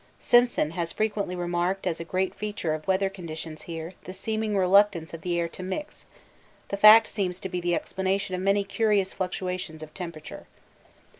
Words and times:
Simpson 0.19 0.71
has 0.71 0.91
frequently 0.91 1.35
remarked 1.35 1.85
as 1.85 1.99
a 1.99 2.03
great 2.03 2.33
feature 2.33 2.73
of 2.73 2.87
weather 2.87 3.07
conditions 3.07 3.61
here 3.69 3.93
the 4.05 4.15
seeming 4.15 4.57
reluctance 4.57 5.13
of 5.13 5.21
the 5.21 5.39
air 5.39 5.47
to 5.49 5.61
'mix' 5.61 6.07
the 6.69 6.75
fact 6.75 7.05
seems 7.05 7.39
to 7.39 7.49
be 7.49 7.61
the 7.61 7.75
explanation 7.75 8.33
of 8.33 8.41
many 8.41 8.63
curious 8.63 9.13
fluctuations 9.13 9.83
of 9.83 9.93
temperature. 9.93 10.47